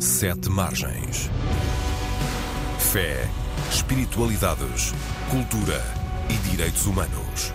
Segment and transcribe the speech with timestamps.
[0.00, 1.30] Sete Margens.
[2.78, 3.28] Fé,
[3.70, 4.94] espiritualidades,
[5.30, 5.82] cultura
[6.28, 7.52] e direitos humanos.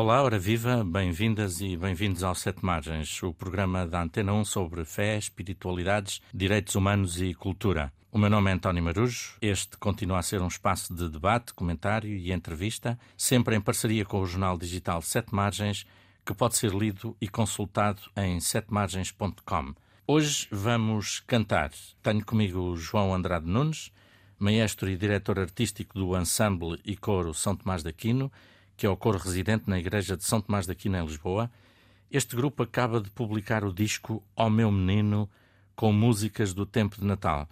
[0.00, 4.82] Olá, hora viva, bem-vindas e bem-vindos ao Sete Margens, o programa da Antena 1 sobre
[4.82, 7.92] fé, espiritualidades, direitos humanos e cultura.
[8.10, 9.36] O meu nome é António Marujo.
[9.42, 14.22] Este continua a ser um espaço de debate, comentário e entrevista, sempre em parceria com
[14.22, 15.86] o jornal digital Sete Margens,
[16.24, 19.74] que pode ser lido e consultado em setemargens.com.
[20.06, 21.72] Hoje vamos cantar.
[22.02, 23.92] Tenho comigo João Andrade Nunes,
[24.38, 28.32] maestro e diretor artístico do Ensemble e Coro São Tomás de Aquino,
[28.80, 31.50] que é o coro residente na Igreja de São Tomás de Aquino, em Lisboa.
[32.10, 35.28] Este grupo acaba de publicar o disco Ó Meu Menino,
[35.76, 37.46] com músicas do tempo de Natal.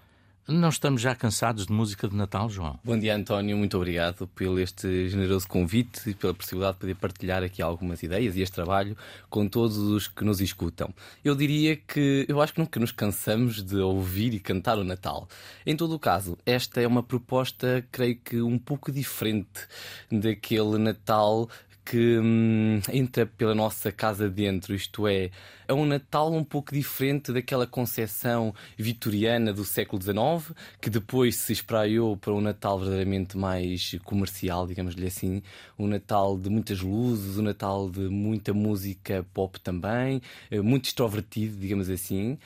[0.51, 2.81] Não estamos já cansados de música de Natal, João?
[2.83, 3.55] Bom dia, António.
[3.55, 8.35] Muito obrigado pelo este generoso convite e pela possibilidade de poder partilhar aqui algumas ideias
[8.35, 8.97] e este trabalho
[9.29, 10.89] com todos os que nos escutam.
[11.23, 15.29] Eu diria que eu acho que nunca nos cansamos de ouvir e cantar o Natal.
[15.67, 19.69] Em todo o caso, esta é uma proposta, creio que um pouco diferente
[20.11, 21.47] daquele Natal
[21.89, 25.31] que hum, entra pela nossa casa dentro, isto é,
[25.67, 31.55] é um Natal um pouco diferente daquela concepção vitoriana do século XIX, que depois se
[31.55, 35.43] espraiou para um Natal verdadeiramente mais comercial, digamos-lhe assim,
[35.79, 41.57] um Natal de muitas luzes, um Natal de muita música pop também, eh, muito extrovertido,
[41.57, 42.39] digamos assim,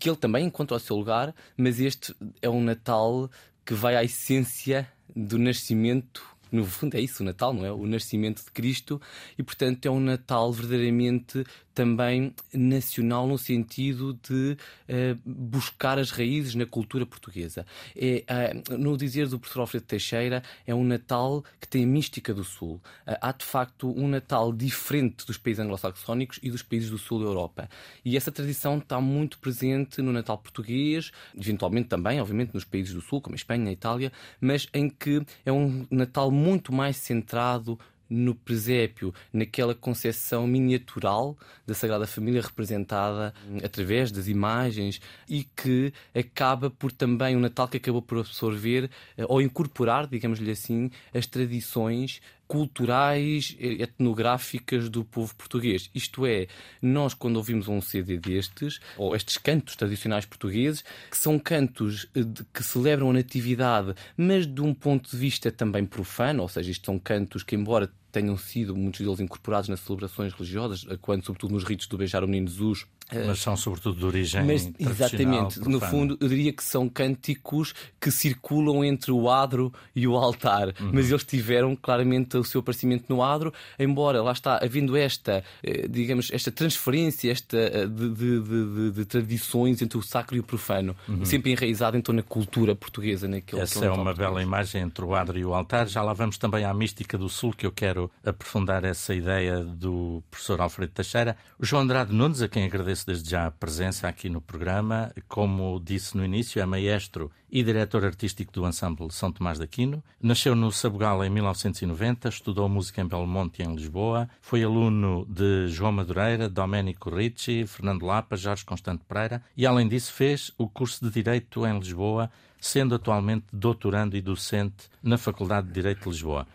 [0.00, 2.12] que ele também encontra o seu lugar, mas este
[2.42, 3.30] é um Natal
[3.64, 7.72] que vai à essência do nascimento no fundo é isso o Natal, não é?
[7.72, 9.00] O nascimento de Cristo
[9.36, 11.44] e, portanto, é um Natal verdadeiramente
[11.78, 14.56] também nacional no sentido de
[14.88, 17.64] uh, buscar as raízes na cultura portuguesa.
[17.94, 22.34] É, uh, no dizer do professor Alfredo Teixeira, é um Natal que tem a mística
[22.34, 22.80] do Sul.
[23.06, 27.20] Uh, há de facto um Natal diferente dos países anglo-saxónicos e dos países do Sul
[27.20, 27.68] da Europa.
[28.04, 33.00] E essa tradição está muito presente no Natal português, eventualmente também, obviamente, nos países do
[33.00, 37.78] Sul, como a Espanha, a Itália, mas em que é um Natal muito mais centrado
[38.08, 46.70] no presépio, naquela concepção miniatural da Sagrada Família representada através das imagens e que acaba
[46.70, 52.22] por também o Natal que acabou por absorver eh, ou incorporar, digamos-lhe assim, as tradições
[52.48, 55.90] culturais, etnográficas do povo português.
[55.94, 56.46] Isto é,
[56.80, 62.20] nós quando ouvimos um CD destes, ou estes cantos tradicionais portugueses, que são cantos eh,
[62.52, 66.86] que celebram a natividade, mas de um ponto de vista também profano, ou seja, isto
[66.86, 71.64] são cantos que, embora tenham sido muitos deles incorporados nas celebrações religiosas, quando sobretudo nos
[71.64, 72.86] ritos do beijar o menino Jesus,
[73.26, 75.54] mas são sobretudo de origem Mas, Exatamente.
[75.54, 75.70] Profana.
[75.70, 80.74] No fundo, eu diria que são cânticos que circulam entre o adro e o altar.
[80.80, 80.90] Uhum.
[80.92, 85.88] Mas eles tiveram claramente o seu aparecimento no adro, embora lá está havendo esta, eh,
[85.88, 90.42] digamos, esta transferência esta, eh, de, de, de, de tradições entre o sacro e o
[90.42, 91.24] profano, uhum.
[91.24, 93.26] sempre enraizado então na cultura portuguesa.
[93.26, 95.88] Naquele, Essa é uma bela imagem entre o adro e o altar.
[95.88, 100.22] Já lá vamos também à mística do Sul, que eu quero aprofundar essa ideia do
[100.30, 101.36] professor Alfredo Teixeira.
[101.58, 105.12] O João Andrade Nunes, a quem agradeço desde já a presença aqui no programa.
[105.26, 110.02] Como disse no início, é maestro e diretor artístico do Ensemble São Tomás de Aquino.
[110.20, 114.28] Nasceu no Sabugal em 1990, estudou música em Belmonte, em Lisboa.
[114.40, 120.12] Foi aluno de João Madureira, Domenico Ricci, Fernando Lapa, Jorge Constante Pereira e, além disso,
[120.12, 122.30] fez o curso de Direito em Lisboa,
[122.60, 126.46] sendo atualmente doutorando e docente na Faculdade de Direito de Lisboa.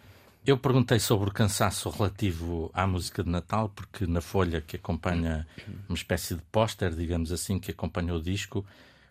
[0.46, 5.48] Eu perguntei sobre o cansaço relativo à música de Natal, porque na folha que acompanha
[5.88, 8.66] uma espécie de póster, digamos assim, que acompanha o disco,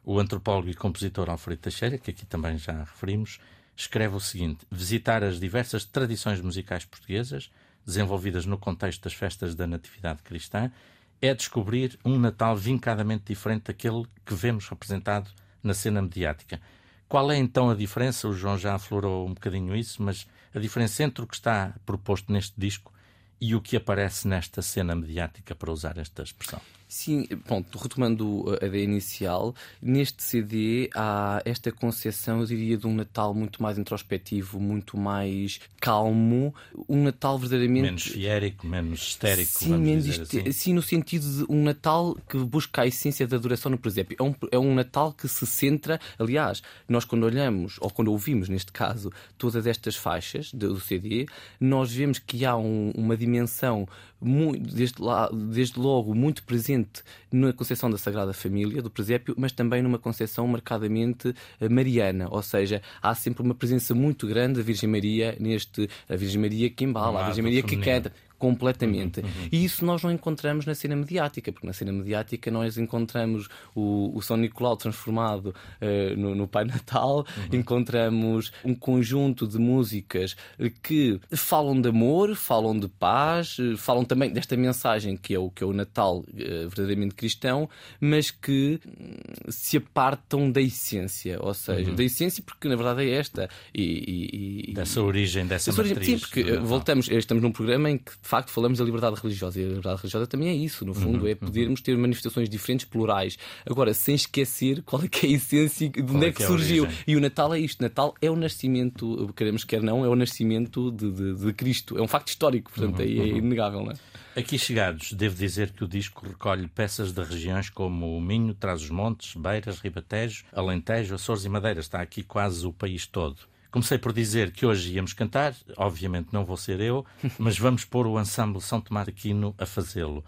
[0.05, 3.41] o antropólogo e compositor Alfredo Teixeira, que aqui também já referimos,
[3.75, 7.51] escreve o seguinte: visitar as diversas tradições musicais portuguesas,
[7.83, 10.71] desenvolvidas no contexto das festas da Natividade Cristã,
[11.19, 15.31] é descobrir um Natal vincadamente diferente daquele que vemos representado
[15.63, 16.61] na cena mediática.
[17.09, 18.29] Qual é então a diferença?
[18.29, 22.33] O João já aflorou um bocadinho isso, mas a diferença entre o que está proposto
[22.33, 22.93] neste disco
[23.41, 26.61] e o que aparece nesta cena mediática, para usar esta expressão.
[26.93, 32.95] Sim, pronto, retomando a ideia inicial, neste CD há esta concepção, eu diria, de um
[32.95, 36.55] Natal muito mais introspectivo, muito mais calmo,
[36.87, 37.83] um Natal verdadeiramente.
[37.83, 39.51] Menos fiérico, menos histérico.
[39.51, 40.53] Sim, menos assim.
[40.53, 44.15] sim, no sentido de um Natal que busca a essência da duração no presépio.
[44.21, 48.51] É um, é um Natal que se centra, aliás, nós quando olhamos, ou quando ouvimos,
[48.51, 51.27] neste caso, todas estas faixas do CD,
[51.59, 53.89] nós vemos que há um, uma dimensão,
[54.21, 59.35] muito, desde, lá, desde logo, muito presente presente na concepção da Sagrada Família, do presépio,
[59.39, 64.59] mas também numa concepção marcadamente eh, mariana, ou seja, há sempre uma presença muito grande
[64.59, 69.21] da Virgem Maria neste, a Virgem Maria que embala, a Virgem Maria que canta completamente.
[69.21, 69.49] Uhum, uhum.
[69.53, 74.11] E isso nós não encontramos na cena mediática, porque na cena mediática nós encontramos o,
[74.13, 77.59] o São Nicolau transformado uh, no, no, Pai Natal, uhum.
[77.61, 80.37] encontramos um conjunto de músicas
[80.83, 85.49] que falam de amor, falam de paz, eh, falam também desta mensagem que é o,
[85.49, 86.25] que é o Natal uh,
[86.69, 89.15] verdadeiramente cristão, mas que hum,
[89.51, 91.95] se apartam da essência, ou seja, uhum.
[91.95, 93.49] da essência porque na verdade é esta.
[93.73, 98.11] E, e, dessa origem, dessa, dessa origem, Sim, porque voltamos, estamos num programa em que
[98.33, 101.29] facto falamos da liberdade religiosa e a liberdade religiosa também é isso, no fundo, uhum,
[101.29, 101.85] é podermos uhum.
[101.85, 103.37] ter manifestações diferentes, plurais.
[103.69, 106.47] Agora, sem esquecer qual é que é a essência de onde é, é que, é
[106.47, 106.89] surgiu.
[107.07, 110.91] E o Natal é isto: Natal é o nascimento, queremos quer não, é o nascimento
[110.91, 111.99] de, de, de Cristo.
[111.99, 113.95] É um facto histórico, portanto, uhum, é, é inegável, não é?
[114.35, 119.35] Aqui chegados, devo dizer que o disco recolhe peças de regiões como o Minho, Trás-os-Montes,
[119.37, 121.81] Beiras, Ribatejo, Alentejo, Açores e Madeira.
[121.81, 123.52] Está aqui quase o país todo.
[123.73, 127.07] Comecei por dizer que hoje íamos cantar, obviamente não vou ser eu,
[127.39, 130.23] mas vamos pôr o ensemble São Tomás Aquino a fazê-lo.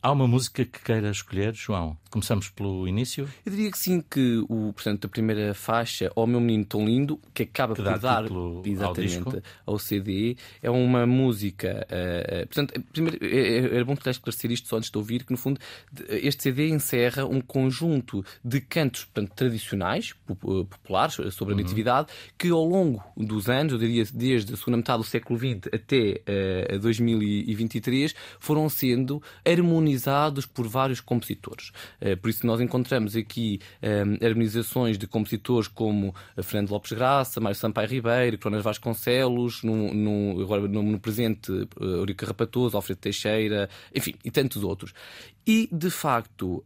[0.00, 1.98] Há uma música que queira escolher, João?
[2.08, 3.28] Começamos pelo início?
[3.44, 6.86] Eu diria que sim, que o, portanto, a primeira faixa, Ó oh, Meu Menino Tão
[6.86, 8.24] Lindo, que acaba que por dar
[8.64, 11.84] exatamente ao, ao, CD, é uma música.
[11.90, 15.32] Uh, portanto, primeiro, é, é, era bom que esclarecer isto só antes de ouvir, que
[15.32, 15.60] no fundo
[16.08, 21.62] este CD encerra um conjunto de cantos portanto, tradicionais, populares, sobre a uhum.
[21.62, 22.06] natividade,
[22.38, 26.22] que ao longo dos anos, eu diria desde a segunda metade do século XX até
[26.72, 31.72] uh, 2023, foram sendo harmonizados harmonizados por vários compositores.
[32.00, 37.58] Eh, por isso nós encontramos aqui eh, harmonizações de compositores como Fernando Lopes Graça, Mário
[37.58, 44.14] Sampaio Ribeiro, Cronas Vasconcelos, no, no, agora no, no presente Eurica Rapatoso, Alfredo Teixeira, enfim,
[44.24, 44.92] e tantos outros.
[45.46, 46.62] E, de facto,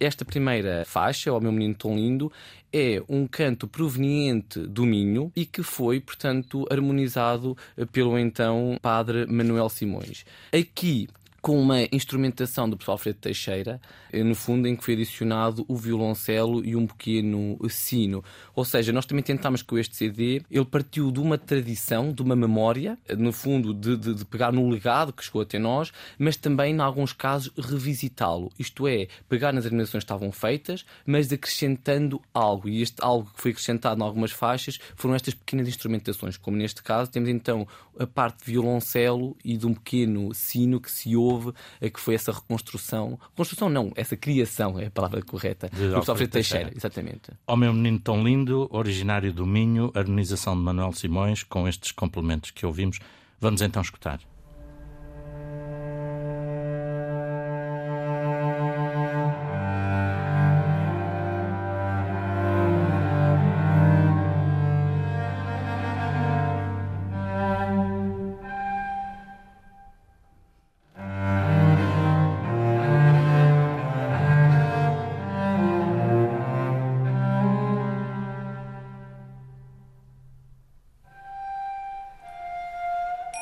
[0.00, 2.32] esta primeira faixa, O Meu Menino Tão Lindo,
[2.72, 7.54] é um canto proveniente do Minho e que foi, portanto, harmonizado
[7.92, 10.24] pelo então padre Manuel Simões.
[10.50, 11.06] Aqui
[11.42, 13.80] com uma instrumentação do professor Alfredo Teixeira,
[14.12, 18.22] eh, no fundo, em que foi adicionado o violoncelo e um pequeno sino.
[18.54, 22.36] Ou seja, nós também tentámos com este CD, ele partiu de uma tradição, de uma
[22.36, 26.36] memória, eh, no fundo, de, de, de pegar no legado que chegou até nós, mas
[26.36, 28.48] também, em alguns casos, revisitá-lo.
[28.56, 32.68] Isto é, pegar nas animações que estavam feitas, mas acrescentando algo.
[32.68, 36.84] E este algo que foi acrescentado em algumas faixas foram estas pequenas instrumentações, como neste
[36.84, 37.66] caso temos então
[37.98, 42.00] a parte de violoncelo e de um pequeno sino que se ouve houve, é que
[42.00, 43.18] foi essa reconstrução.
[43.30, 45.68] Reconstrução não, essa criação é a palavra correta.
[45.72, 47.30] De do Alfredo Teixeira, exatamente.
[47.46, 52.50] Ó meu menino tão lindo, originário do Minho, harmonização de Manuel Simões, com estes complementos
[52.50, 52.98] que ouvimos.
[53.40, 54.20] Vamos então escutar.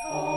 [0.03, 0.30] Oh.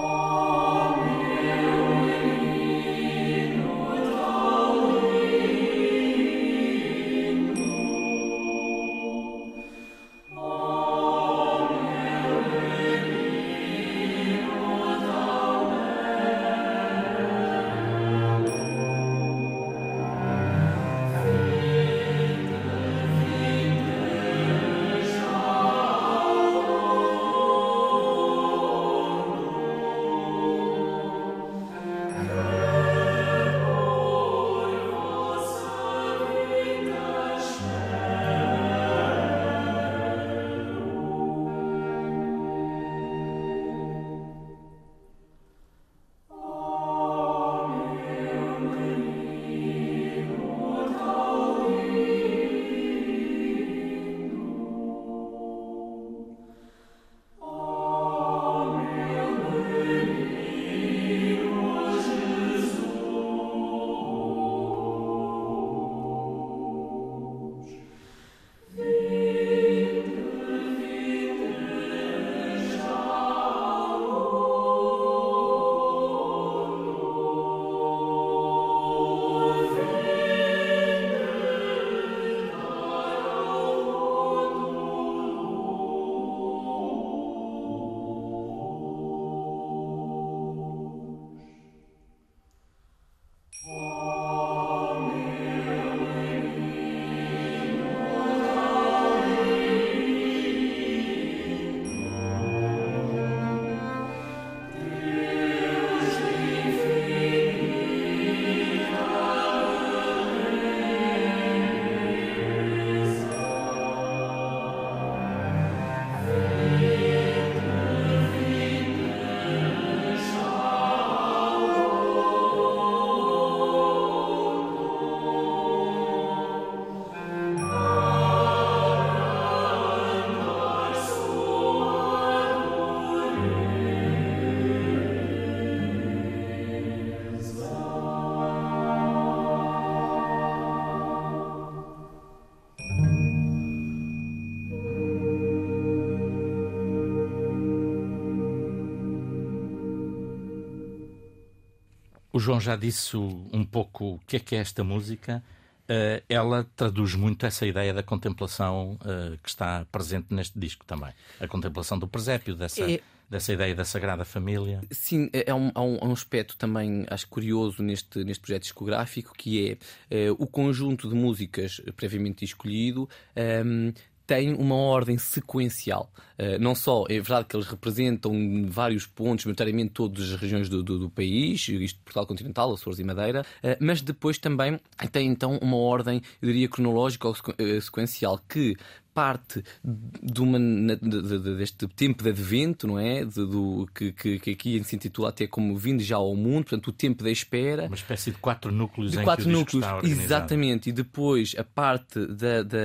[152.45, 155.43] João já disse um pouco o que é que é esta música.
[155.85, 161.11] Uh, ela traduz muito essa ideia da contemplação uh, que está presente neste disco também.
[161.41, 163.01] A contemplação do presépio, dessa, é...
[163.31, 164.83] dessa ideia da Sagrada Família.
[164.91, 169.33] Sim, é, é um, há um, um, aspecto também, acho curioso neste, neste projeto discográfico,
[169.35, 169.79] que
[170.11, 173.09] é uh, o conjunto de músicas previamente escolhido.
[173.35, 173.95] Um, ehm,
[174.27, 176.11] tem uma ordem sequencial.
[176.39, 180.83] Uh, não só é verdade que eles representam vários pontos, maioritariamente todas as regiões do,
[180.83, 184.81] do, do país, isto Portugal continental, Açores e Madeira, uh, mas depois também
[185.13, 188.77] tem então uma ordem, eu diria, cronológica ou eh, sequencial, que
[189.15, 193.25] parte de uma, de, de, deste tempo de advento, não é?
[193.25, 196.93] Do, que, que, que, aqui se intitula até como vindo já ao mundo, portanto, o
[196.93, 197.87] tempo da espera.
[197.87, 200.91] Uma espécie de quatro núcleos de em quatro núcleos, exatamente.
[200.91, 202.79] E depois a parte da, da,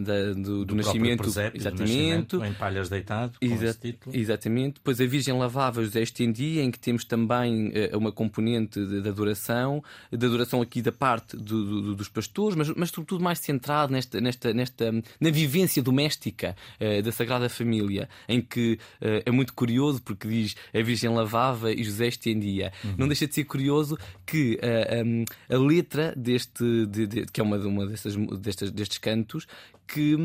[0.00, 1.86] da do, do, do, nascimento, presépio, exatamente.
[1.86, 4.16] Do nascimento, em palhas deitado, com Exa esse título.
[4.16, 4.74] Exatamente.
[4.74, 9.82] Depois a Virgem Lavava José Estendia, em que temos também uh, uma componente da adoração,
[10.10, 14.54] da adoração aqui da parte do, dos pastores, mas, mas sobretudo mais centrado nesta, nesta,
[14.54, 20.28] nesta, na vivência doméstica uh, da Sagrada Família, em que uh, é muito curioso porque
[20.28, 22.72] diz a Virgem lavava e José estendia.
[22.84, 22.94] Uhum.
[22.98, 27.44] Não deixa de ser curioso que eh, um, a letra deste, de, de, que é
[27.44, 29.46] uma, uma destas, destas, destes cantos,
[29.86, 30.16] que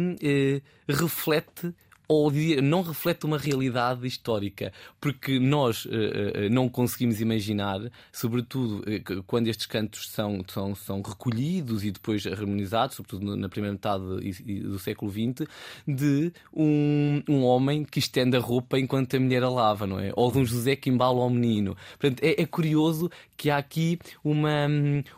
[0.87, 1.73] reflete
[2.11, 2.31] ou
[2.63, 7.79] não reflete uma realidade histórica, porque nós uh, uh, não conseguimos imaginar,
[8.11, 13.73] sobretudo uh, quando estes cantos são, são, são recolhidos e depois harmonizados, sobretudo na primeira
[13.73, 14.03] metade
[14.63, 15.47] do século XX,
[15.87, 20.11] de um, um homem que estende a roupa enquanto a mulher a lava, não é?
[20.15, 21.77] Ou de um José que embala ao menino.
[21.99, 24.67] Portanto, é, é curioso que há aqui uma,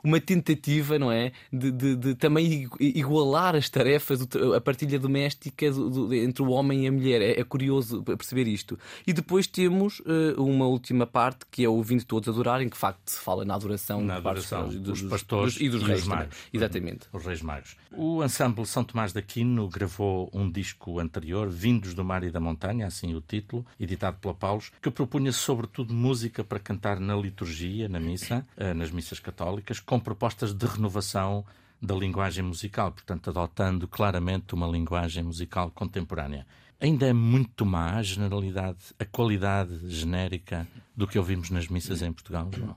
[0.04, 1.32] uma tentativa, não é?
[1.54, 6.81] De, de, de também igualar as tarefas, a partilha doméstica do, do, entre o homem
[6.88, 7.22] a mulher.
[7.22, 8.78] É, é curioso perceber isto.
[9.06, 12.76] E depois temos uh, uma última parte que é o Vindo Todos Adorar, em que
[12.76, 15.86] de facto se fala na adoração, na adoração dos, dos pastores dos, e dos, e
[15.86, 16.38] reis magos.
[16.54, 17.08] Exatamente.
[17.12, 17.76] Os reis magos.
[17.92, 22.40] O ensemble São Tomás de Aquino gravou um disco anterior, Vindos do Mar e da
[22.40, 27.90] Montanha, assim o título, editado pela Paulos, que propunha sobretudo música para cantar na liturgia,
[27.90, 31.46] na missa, uh, nas missas católicas, com propostas de renovação
[31.82, 36.46] da linguagem musical, portanto, adotando claramente uma linguagem musical contemporânea.
[36.82, 42.12] Ainda é muito má a generalidade, a qualidade genérica do que ouvimos nas missas em
[42.12, 42.76] Portugal, João?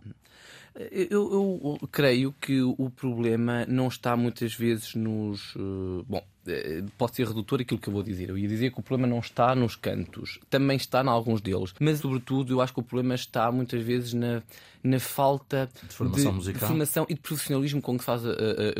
[0.75, 5.55] Eu, eu, creio que o problema não está muitas vezes nos.
[5.55, 6.34] Uh, bom, eh,
[6.97, 8.31] pode ser redutor aquilo que eu vou dizer.
[8.31, 11.75] Eu ia dizer que o problema não está nos cantos, também está em alguns deles,
[11.81, 14.43] mas sobretudo eu acho que o problema está muitas vezes na,
[14.83, 18.29] na falta de formação de, musical, de formação e de profissionalismo com que faz uh,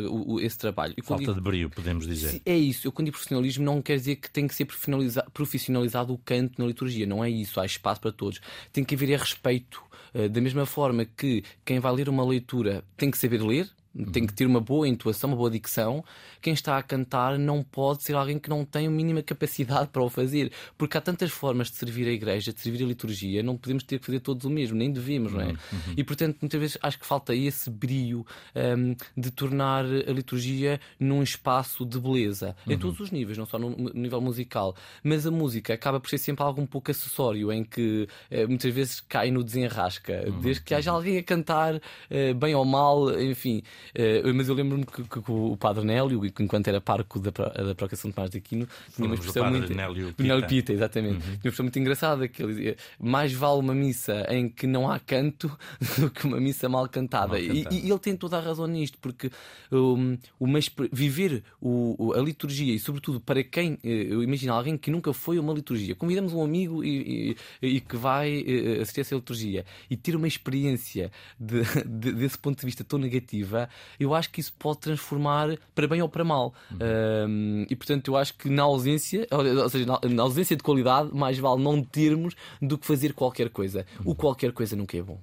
[0.09, 0.93] uh, esse trabalho.
[1.03, 2.41] Falta digo, de brilho, podemos dizer.
[2.45, 2.87] É isso.
[2.87, 6.61] Eu quando digo profissionalismo não quer dizer que tem que ser profissionalizado, profissionalizado o canto
[6.61, 7.05] na liturgia.
[7.05, 7.59] Não é isso.
[7.59, 8.39] Há espaço para todos.
[8.71, 9.81] Tem que haver respeito
[10.15, 13.69] eh, da mesma forma que quem vai ler uma leitura tem que saber ler,
[14.11, 16.03] tem que ter uma boa intuação, uma boa dicção.
[16.41, 20.03] Quem está a cantar não pode ser alguém que não tem a mínima capacidade para
[20.03, 23.55] o fazer, porque há tantas formas de servir a igreja, de servir a liturgia, não
[23.55, 25.47] podemos ter que fazer todos o mesmo, nem devemos, não é?
[25.47, 25.57] Uhum.
[25.95, 28.25] E portanto, muitas vezes acho que falta esse brilho
[28.55, 32.73] um, de tornar a liturgia num espaço de beleza, uhum.
[32.73, 34.75] em todos os níveis, não só no, no, nível musical.
[35.03, 38.73] Mas a música acaba por ser sempre algo um pouco acessório, em que uh, muitas
[38.73, 40.41] vezes cai no desenrasca, uhum.
[40.41, 43.63] desde que haja alguém a cantar, uh, bem ou mal, enfim.
[43.93, 47.73] Uh, mas eu lembro-me que, que, que, o Padre Nélio, enquanto era parco da, da
[47.73, 49.73] de Tomás de Aquino, tinha uma expressão muito.
[49.73, 50.23] Nélio Pita.
[50.23, 51.15] Nélio Pita, exatamente.
[51.15, 51.19] Uhum.
[51.19, 54.89] Tinha uma expressão muito engraçada que ele dizia: mais vale uma missa em que não
[54.89, 55.51] há canto
[55.99, 57.33] do que uma missa mal cantada.
[57.33, 59.29] Mal e, e, ele tem toda a razão nisto, porque
[59.71, 60.59] um, uma,
[60.91, 65.37] viver o, a liturgia e, sobretudo, para quem, eh, eu imagino alguém que nunca foi
[65.37, 69.15] a uma liturgia, convidamos um amigo e, e, e que vai uh, assistir a essa
[69.15, 73.69] liturgia e ter uma experiência de, de, desse ponto de vista tão negativa
[73.99, 76.53] eu acho que isso pode transformar para bem ou para mal.
[76.71, 77.65] Uhum.
[77.69, 81.61] e portanto, eu acho que na ausência, ou seja, na ausência de qualidade, mais vale
[81.61, 83.85] não termos do que fazer qualquer coisa.
[83.99, 84.11] Uhum.
[84.11, 85.19] O qualquer coisa nunca é bom.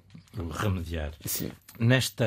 [0.51, 1.11] Remediar.
[1.25, 1.51] Sim.
[1.79, 2.25] Nesta,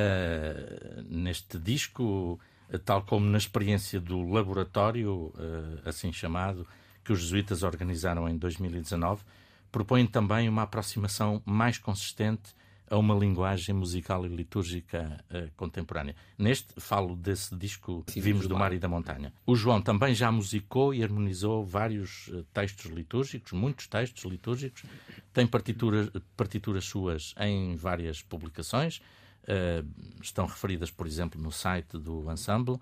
[1.09, 2.39] neste disco,
[2.85, 6.67] tal como na experiência do laboratório, eh, assim chamado,
[7.05, 9.23] que os jesuítas organizaram em 2019,
[9.71, 12.55] propõem também uma aproximação mais consistente
[12.89, 16.15] a uma linguagem musical e litúrgica uh, contemporânea.
[16.39, 19.33] Neste, falo desse disco Sim, Vimos do Mar e da Montanha.
[19.45, 24.85] O João também já musicou e harmonizou vários uh, textos litúrgicos, muitos textos litúrgicos.
[25.33, 28.99] Tem partituras, partituras suas em várias publicações.
[29.43, 29.87] Uh,
[30.23, 32.79] estão referidas, por exemplo, no site do Ensemble.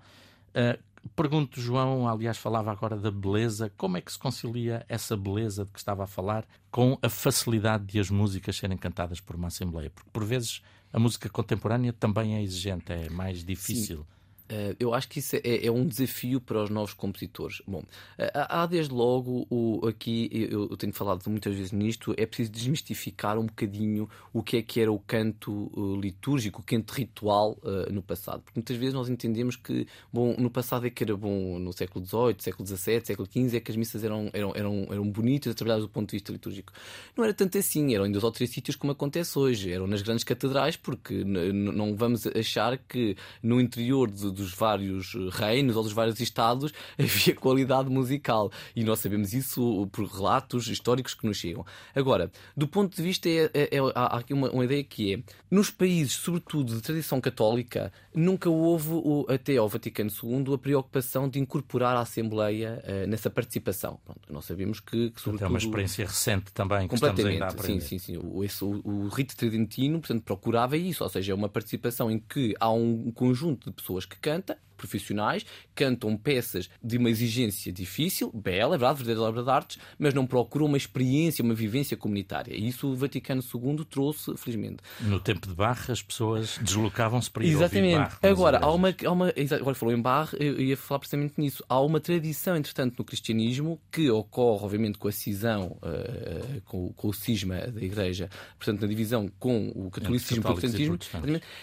[1.13, 3.71] Pergunto, João, aliás, falava agora da beleza.
[3.77, 7.85] Como é que se concilia essa beleza de que estava a falar com a facilidade
[7.85, 9.89] de as músicas serem cantadas por uma Assembleia?
[9.89, 13.99] Porque, por vezes, a música contemporânea também é exigente, é mais difícil.
[13.99, 14.05] Sim.
[14.51, 17.63] Uh, eu acho que isso é, é, um desafio para os novos compositores.
[17.65, 22.27] Bom, uh, há desde logo o, aqui, eu, eu, tenho falado muitas vezes nisto, é
[22.27, 26.91] preciso desmistificar um bocadinho o que é que era o canto uh, litúrgico, o canto
[26.91, 27.57] ritual
[27.91, 28.41] no passado.
[28.41, 32.05] Porque muitas vezes nós entendemos que, bom, no passado é que era bom, no século
[32.05, 35.85] XVIII, século XVII, século XV, é que as missas eram, eram, eram, eram bonitas, trabalhadas
[35.85, 36.71] do ponto de vista litúrgico.
[37.17, 40.01] Não era tanto assim, eram em dois ou três sítios como acontece hoje, eram nas
[40.01, 45.93] grandes catedrais, porque não vamos achar que no interior de dos vários reinos ou dos
[45.93, 48.51] vários estados havia qualidade musical.
[48.75, 51.65] E nós sabemos isso por relatos históricos que nos chegam.
[51.95, 55.19] Agora, do ponto de vista, é, é, é, há aqui uma, uma, ideia que é:
[55.49, 58.89] nos países, sobretudo de tradição católica, nunca houve,
[59.27, 63.99] até ao Vaticano II, a preocupação de incorporar a Assembleia uh, nessa participação.
[64.03, 65.45] Pronto, nós sabemos que, que sobretudo.
[65.45, 67.81] É uma experiência recente também, que estamos ainda a aprender.
[67.81, 68.17] Sim, sim, sim.
[68.21, 72.19] O, esse, o, o rito tridentino, portanto, procurava isso, ou seja, é uma participação em
[72.19, 78.31] que há um conjunto de pessoas que canta profissionais, cantam peças de uma exigência difícil,
[78.33, 82.53] bela, é verdade, verdadeira obra de artes, mas não procuram uma experiência, uma vivência comunitária.
[82.53, 84.77] E isso o Vaticano II trouxe, felizmente.
[85.01, 87.95] No tempo de Barra, as pessoas deslocavam-se para ir Exatamente.
[87.95, 91.63] Barra, agora, há uma, há uma, agora falou em Barra, eu ia falar precisamente nisso.
[91.67, 97.07] Há uma tradição, entretanto, no cristianismo que ocorre, obviamente, com a cisão, uh, com, com,
[97.09, 100.99] o cisma da Igreja, portanto, na divisão com o catolicismo e o protestantismo,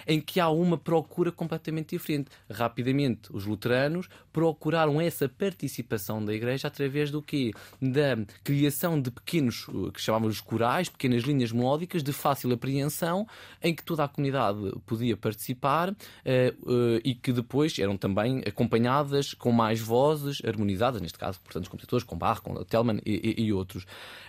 [0.07, 2.31] em que há uma procura completamente diferente.
[2.51, 7.53] Rapidamente, os luteranos procuraram essa participação da Igreja através do quê?
[7.81, 13.27] Da criação de pequenos, que chamávamos corais, pequenas linhas melódicas de fácil apreensão,
[13.62, 19.35] em que toda a comunidade podia participar uh, uh, e que depois eram também acompanhadas
[19.35, 23.45] com mais vozes harmonizadas, neste caso, portanto, os compositores, com Bach, com Telman e, e,
[23.45, 23.85] e outros.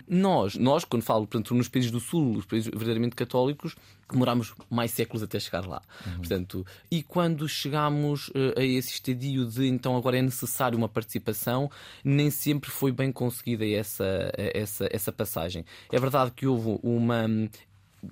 [0.08, 3.74] Nós, nós, quando falo, portanto, nos países do Sul, os países verdadeiramente católicos,
[4.10, 5.82] demorámos mais séculos até chegar lá.
[6.06, 6.16] Uhum.
[6.16, 11.70] Portanto, e quando chegamos uh, a esse estadio de então agora é necessário uma participação,
[12.04, 15.64] nem sempre foi bem conseguida essa, essa, essa passagem.
[15.92, 17.26] É verdade que houve uma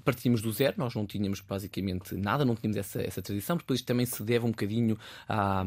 [0.05, 3.87] partimos do zero, nós não tínhamos basicamente nada, não tínhamos essa, essa tradição, depois isto
[3.87, 5.64] também se deve um bocadinho a,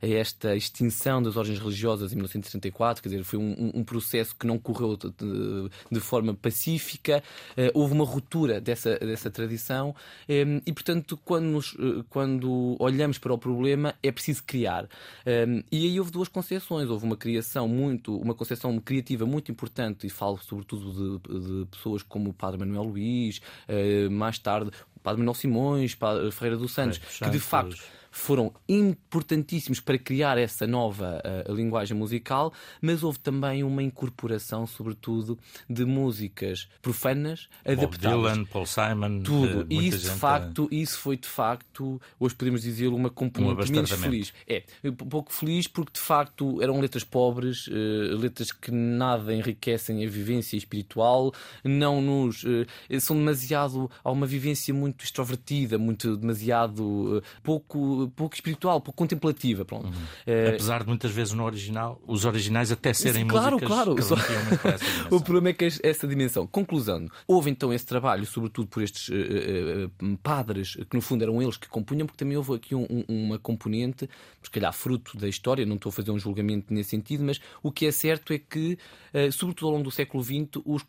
[0.00, 4.58] esta extinção das origens religiosas em 1934, quer dizer, foi um, um processo que não
[4.58, 7.22] correu de, de forma pacífica,
[7.56, 9.94] uh, houve uma ruptura dessa, dessa tradição.
[10.28, 14.88] Eh, e, portanto, quando, nos, eh, quando olhamos para o problema é preciso criar.
[15.70, 20.10] E aí houve duas concepções, houve uma criação muito, uma concepção criativa muito importante, e
[20.10, 23.40] falo sobretudo de, de pessoas como o Padre Manuel Luís,
[24.10, 24.70] mais tarde
[25.02, 27.76] Padre Manuel Simões, Padre Ferreira dos Santos, que de facto
[28.14, 35.36] foram importantíssimos para criar essa nova uh, linguagem musical, mas houve também uma incorporação, sobretudo,
[35.68, 38.32] de músicas profanas adaptadas.
[38.32, 39.66] Dylan, Paul Simon, tudo.
[39.68, 44.32] E isso, de facto, isso foi de facto, hoje podemos dizer, uma componente menos feliz.
[44.46, 50.04] É, um pouco feliz porque de facto eram letras pobres, uh, letras que nada enriquecem
[50.06, 51.32] a vivência espiritual,
[51.64, 52.44] não nos.
[52.44, 52.64] Uh,
[53.00, 53.90] são demasiado.
[54.04, 57.20] há uma vivência muito extrovertida, muito demasiado.
[57.42, 59.64] pouco pouco espiritual, pouco contemplativa.
[59.64, 59.86] Pronto.
[59.86, 59.92] Uhum.
[59.92, 64.02] Uh, Apesar de muitas vezes no original, os originais até serem claro, claro.
[64.02, 64.14] Só...
[65.10, 66.46] o problema é que essa dimensão.
[66.46, 69.14] Conclusão, houve então esse trabalho, sobretudo por estes uh,
[70.02, 73.04] uh, padres, que no fundo eram eles que compunham, porque também houve aqui um, um,
[73.08, 74.08] uma componente,
[74.42, 77.70] se calhar fruto da história, não estou a fazer um julgamento nesse sentido, mas o
[77.70, 78.78] que é certo é que,
[79.32, 80.82] sobretudo ao longo do século XX, os,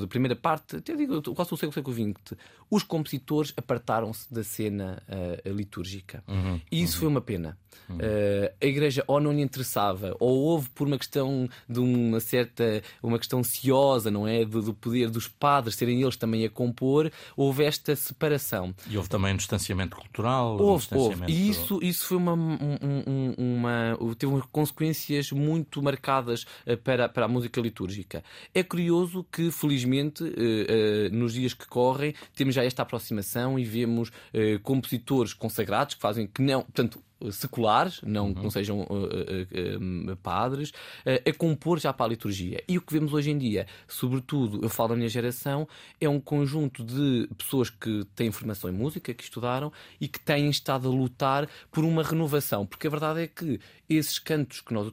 [0.00, 2.38] da primeira parte, até digo quase o século XX,
[2.70, 5.02] os compositores apartaram-se da cena
[5.46, 6.22] litúrgica.
[6.28, 6.60] Uhum.
[6.70, 7.00] E isso uhum.
[7.00, 7.58] foi uma pena.
[7.88, 7.96] Uhum.
[7.96, 12.82] Uh, a Igreja ou não lhe interessava, ou houve por uma questão de uma certa,
[13.02, 14.44] uma questão ciosa, não é?
[14.44, 18.74] Do, do poder dos padres serem eles também a compor, houve esta separação.
[18.88, 20.58] E houve também um distanciamento cultural.
[20.58, 21.22] Houve, um distanciamento...
[21.22, 21.32] houve.
[21.32, 27.28] E isso, isso foi uma, um, uma, teve consequências muito marcadas eh, para, para a
[27.28, 28.22] música litúrgica.
[28.54, 33.64] É curioso que, felizmente, uh, uh, nos dias que correm, temos já esta aproximação e
[33.64, 34.10] vemos
[34.62, 38.34] compositores consagrados que fazem que não, portanto, seculares, não uhum.
[38.34, 40.72] que não sejam uh, uh, uh, padres,
[41.04, 42.62] a compor já para a liturgia.
[42.68, 45.68] E o que vemos hoje em dia, sobretudo, eu falo da minha geração,
[46.00, 50.48] é um conjunto de pessoas que têm formação em música, que estudaram e que têm
[50.48, 52.66] estado a lutar por uma renovação.
[52.66, 54.90] Porque a verdade é que esses cantos que nós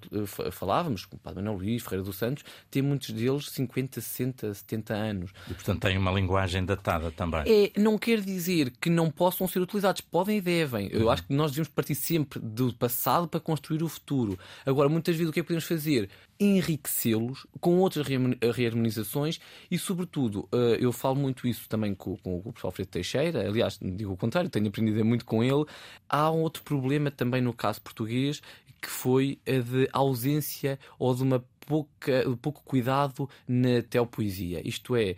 [0.52, 4.94] falávamos, como o Padre Manuel Luís, Ferreira dos Santos, têm muitos deles 50, 60, 70
[4.94, 5.32] anos.
[5.50, 7.44] E, portanto, têm uma linguagem datada também.
[7.46, 10.02] É, não quer dizer que não possam ser utilizados.
[10.02, 10.90] Podem e devem.
[10.92, 11.10] Eu uhum.
[11.10, 14.38] acho que nós devemos partir sempre sempre do passado para construir o futuro.
[14.66, 16.10] Agora, muitas vezes o que é que podemos fazer?
[16.40, 22.42] Enriquecê-los com outras reharmonizações e, sobretudo, eh, eu falo muito isso também com, com o
[22.42, 25.66] professor Alfredo Teixeira, aliás, digo o contrário, tenho aprendido muito com ele.
[26.10, 28.42] Há um outro problema também no caso português
[28.82, 34.62] que foi a de ausência ou de uma pouca, pouco cuidado na teopoesia.
[34.68, 35.16] Isto é,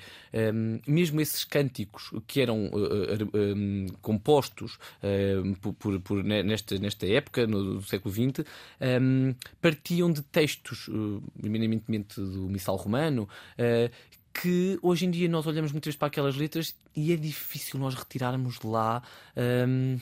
[0.53, 7.07] um, mesmo esses cânticos que eram uh, uh, um, compostos uh, por, por, nesta, nesta
[7.07, 8.45] época, no, do século XX,
[9.01, 13.27] um, partiam de textos, uh, eminentemente do missal romano,
[13.57, 13.91] uh,
[14.33, 17.93] que hoje em dia nós olhamos muitas vezes para aquelas letras e é difícil nós
[17.93, 19.03] retirarmos de lá.
[19.37, 19.99] Um,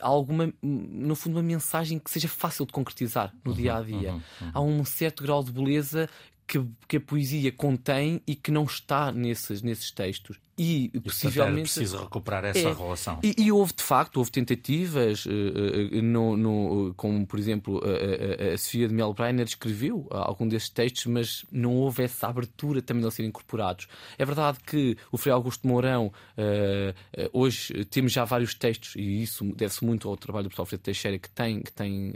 [0.00, 4.12] alguma, no fundo, uma mensagem que seja fácil de concretizar no uhum, dia a dia.
[4.12, 4.50] Uhum, uhum.
[4.54, 6.08] Há um certo grau de beleza
[6.46, 10.38] que, que, a poesia contém e que não está nesses, nesses textos.
[10.58, 11.60] E, e possivelmente.
[11.60, 13.20] É preciso recuperar essa é, relação.
[13.22, 18.50] E, e, houve, de facto, houve tentativas, uh, uh, no, no, como por exemplo a,
[18.50, 23.02] a, a Sofia de Melbreiner escreveu algum desses textos, mas não houve essa abertura também
[23.02, 23.86] de eles serem incorporados.
[24.18, 29.44] É verdade que o Frei Augusto Mourão, uh, hoje temos já vários textos, e isso
[29.54, 31.62] deve-se muito ao trabalho do professor Alfredo Teixeira, que tem.
[31.62, 32.12] Que tem,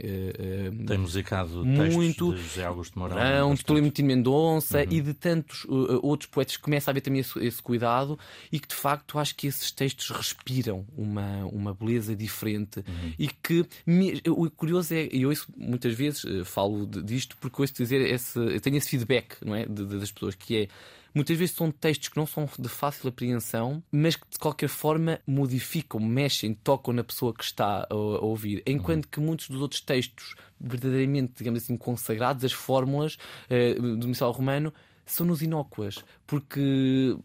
[0.85, 3.49] tem musicado muito, de José Augusto Mourão.
[3.49, 4.85] Um de Tolentino Mendonça uhum.
[4.89, 5.65] e de tantos
[6.01, 8.17] outros poetas que começa a haver também esse, esse cuidado
[8.51, 13.13] e que de facto acho que esses textos respiram uma, uma beleza diferente uhum.
[13.17, 17.61] e que me, o curioso é, e eu isso muitas vezes uh, falo disto porque
[17.61, 20.67] ouço dizer esse, tenho esse feedback não é, de, de, das pessoas que é
[21.13, 25.19] Muitas vezes são textos que não são de fácil apreensão, mas que de qualquer forma
[25.27, 28.63] modificam, mexem, tocam na pessoa que está a, a ouvir.
[28.65, 29.11] Enquanto uhum.
[29.11, 34.73] que muitos dos outros textos, verdadeiramente, digamos assim, consagrados, as fórmulas uh, do missal romano,
[35.05, 37.15] são-nos inócuas, porque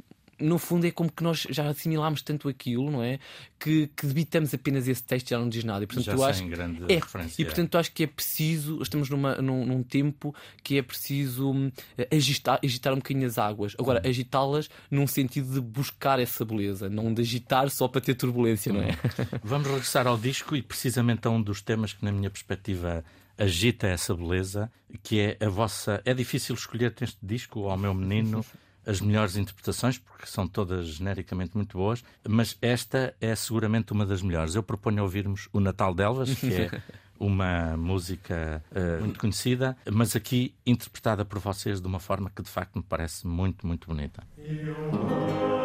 [0.40, 3.18] no fundo é como que nós já assimilámos tanto aquilo, não é?
[3.58, 5.82] Que, que debitamos apenas esse texto e já não diz nada.
[5.82, 7.42] E, portanto, já tu acho, grande é, referência.
[7.42, 11.72] E portanto acho que é preciso, estamos numa, num, num tempo que é preciso hum,
[12.12, 13.74] agitar, agitar um bocadinho as águas.
[13.78, 14.08] Agora, hum.
[14.08, 18.82] agitá-las num sentido de buscar essa beleza, não de agitar só para ter turbulência, não
[18.82, 18.90] é?
[18.92, 19.38] Hum.
[19.42, 23.04] Vamos regressar ao disco e precisamente a um dos temas que, na minha perspectiva,
[23.36, 24.70] agita essa beleza,
[25.02, 26.00] que é a vossa.
[26.04, 28.44] É difícil escolher este disco ao meu menino.
[28.88, 34.22] as melhores interpretações, porque são todas genericamente muito boas, mas esta é seguramente uma das
[34.22, 34.54] melhores.
[34.54, 36.82] Eu proponho ouvirmos o Natal de Elvas, que é
[37.20, 42.48] uma música uh, muito conhecida, mas aqui interpretada por vocês de uma forma que de
[42.48, 44.22] facto me parece muito, muito bonita.
[44.38, 45.57] O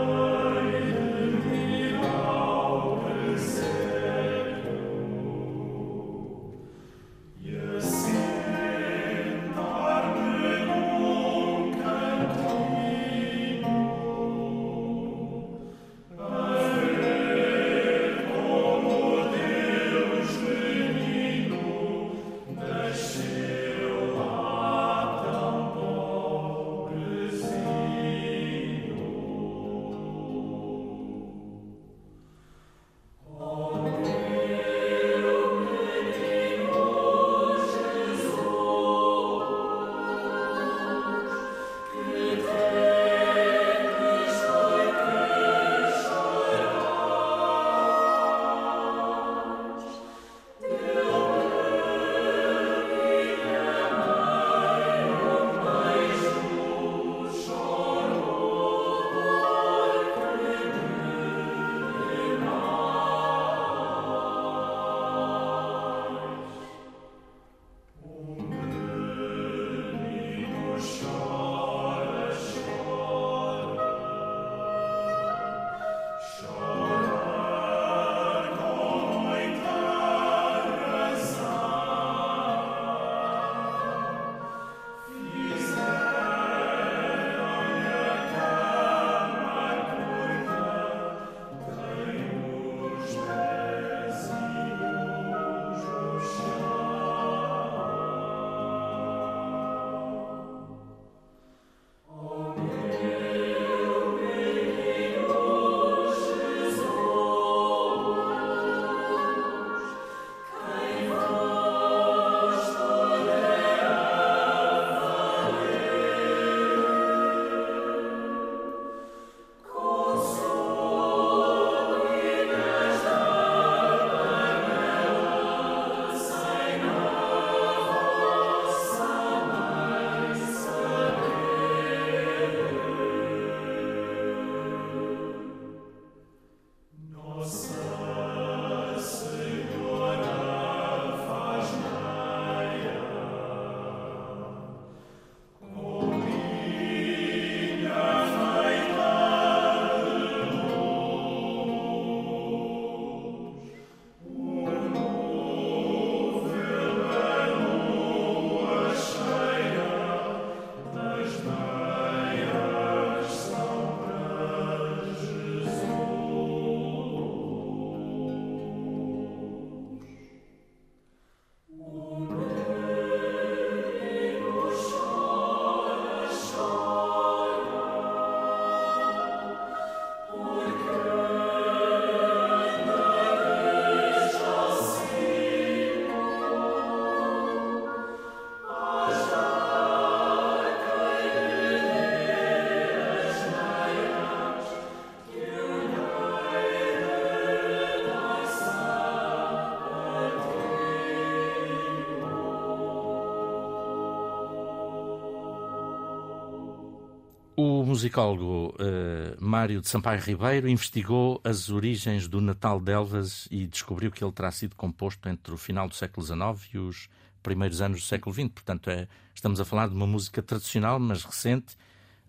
[207.94, 214.10] musicólogo uh, Mário de Sampaio Ribeiro investigou as origens do Natal de Elvas e descobriu
[214.10, 217.08] que ele terá sido composto entre o final do século XIX e os
[217.44, 218.48] primeiros anos do século XX.
[218.48, 221.78] Portanto, é, estamos a falar de uma música tradicional, mas recente.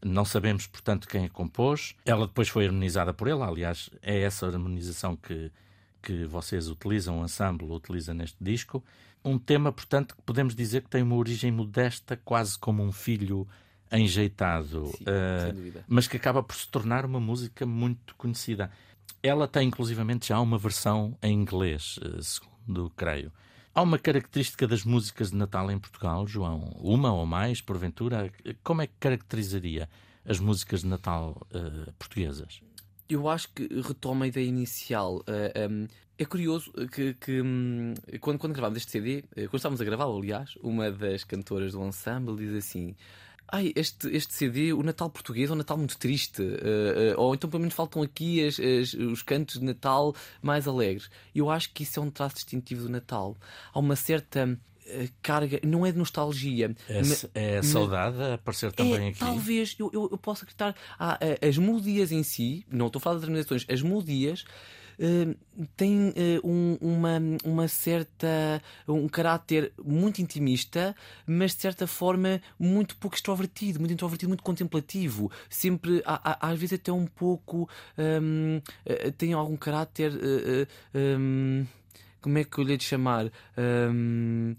[0.04, 1.94] Não sabemos, portanto, quem a compôs.
[2.04, 3.42] Ela depois foi harmonizada por ele.
[3.42, 5.50] Aliás, é essa harmonização que,
[6.02, 8.84] que vocês utilizam, o ensemble utiliza neste disco.
[9.24, 13.48] Um tema, portanto, que podemos dizer que tem uma origem modesta, quase como um filho
[13.98, 18.70] enjeitado, Sim, uh, mas que acaba por se tornar uma música muito conhecida.
[19.22, 23.32] Ela tem, inclusivamente, já uma versão em inglês, uh, segundo creio.
[23.74, 26.60] Há uma característica das músicas de Natal em Portugal, João?
[26.78, 28.32] Uma ou mais, porventura?
[28.62, 29.88] Como é que caracterizaria
[30.24, 32.60] as músicas de Natal uh, portuguesas?
[33.08, 35.16] Eu acho que retoma a ideia inicial.
[35.16, 39.84] Uh, um, é curioso que, que um, quando, quando gravámos este CD, quando estávamos a
[39.84, 42.94] gravá-lo, aliás, uma das cantoras do ensemble diz assim:
[43.48, 46.42] Ai, este, este CD, o Natal português é um Natal muito triste.
[46.42, 50.66] Uh, uh, ou então, pelo menos, faltam aqui as, as, os cantos de Natal mais
[50.66, 51.10] alegres.
[51.34, 53.36] Eu acho que isso é um traço distintivo do Natal.
[53.72, 56.74] Há uma certa uh, carga, não é de nostalgia.
[56.88, 59.18] É, mas, é saudade a aparecer também é, aqui.
[59.18, 60.74] Talvez, eu, eu, eu posso acreditar.
[60.98, 64.44] Ah, as melodias em si, não estou a falar das harmonizações, as melodias
[65.76, 66.12] tem uh,
[66.46, 68.62] um, uma, uma certa.
[68.88, 70.94] um caráter muito intimista,
[71.26, 75.30] mas de certa forma muito pouco extrovertido, muito introvertido, muito contemplativo.
[75.48, 77.68] Sempre, às vezes, até um pouco.
[77.98, 80.12] Um, uh, tem algum caráter.
[80.94, 81.66] Um,
[82.20, 83.30] como é que eu lhe chamar?
[83.58, 84.56] Um,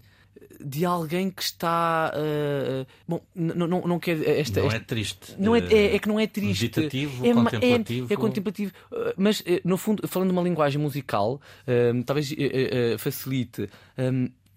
[0.60, 2.12] de alguém que está.
[2.14, 4.16] Uh, bom, não, não, não quer.
[4.28, 5.34] Esta, não esta, é triste.
[5.38, 6.62] Não é, é, é, que não é triste.
[6.62, 8.06] Meditativo, é, contemplativo.
[8.10, 8.72] É, é contemplativo.
[9.16, 11.40] Mas, no fundo, falando de uma linguagem musical,
[12.04, 12.34] talvez
[12.98, 13.68] facilite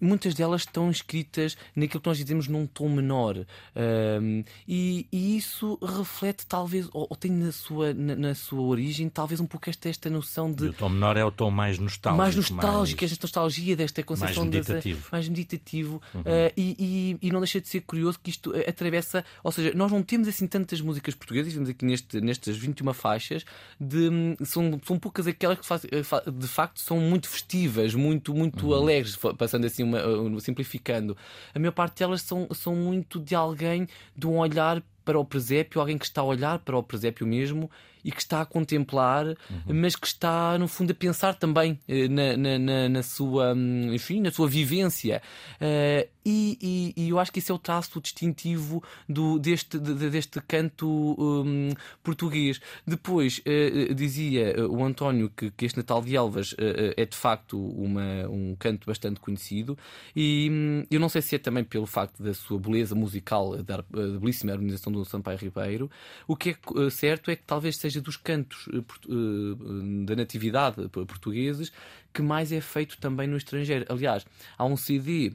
[0.00, 3.36] muitas delas estão escritas naquilo que nós dizemos num tom menor.
[3.76, 9.08] Um, e, e, isso reflete, talvez, ou, ou tem na sua, na, na, sua origem,
[9.08, 10.66] talvez um pouco esta, esta noção de.
[10.66, 12.18] E o tom menor é o tom mais nostálgico.
[12.18, 13.12] Mais nostálgico, mais...
[13.12, 15.08] esta nostalgia desta concepção mais meditativo.
[15.12, 16.02] mais meditativo.
[16.14, 16.20] Uhum.
[16.20, 16.76] Uh, e,
[17.20, 19.24] e, e, não deixa de ser curioso que isto atravessa.
[19.44, 23.44] Ou seja, nós não temos assim tantas músicas portuguesas, vemos aqui neste, nestas 21 faixas,
[23.78, 28.74] de, são, são poucas aquelas que faz, de facto são muito festivas, muito, muito uhum.
[28.74, 31.16] alegres, passando assim uma, simplificando,
[31.54, 35.80] a maior parte delas são, são muito de alguém, de um olhar para o presépio,
[35.80, 37.70] alguém que está a olhar para o presépio mesmo
[38.04, 39.36] e que está a contemplar, uhum.
[39.68, 43.92] mas que está, no fundo, a pensar também eh, na, na, na, na sua, hum,
[43.92, 45.22] enfim, na sua vivência.
[45.56, 50.10] Uh, e, e, e, eu acho que esse é o traço distintivo do, deste, de,
[50.10, 50.86] deste canto
[51.18, 51.70] um,
[52.02, 52.60] português.
[52.86, 56.56] Depois, uh, dizia o António que, que, este Natal de Elvas uh,
[56.96, 59.78] é de facto uma, um canto bastante conhecido,
[60.14, 63.76] e um, eu não sei se é também pelo facto da sua beleza musical, da,
[63.78, 65.90] da belíssima harmonização do Sampaio Ribeiro.
[66.28, 70.88] O que é certo é que talvez seja seja dos cantos uh, uh, da natividade
[70.88, 71.72] portugueses
[72.12, 73.84] que mais é feito também no estrangeiro.
[73.88, 74.24] Aliás,
[74.56, 75.32] há um CD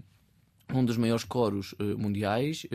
[0.74, 2.66] um dos maiores coros mundiais